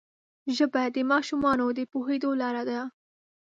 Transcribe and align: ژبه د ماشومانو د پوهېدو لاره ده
ژبه 0.55 0.81
د 0.95 0.97
ماشومانو 1.11 1.65
د 1.77 1.79
پوهېدو 1.91 2.29
لاره 2.41 2.63
ده 2.69 2.79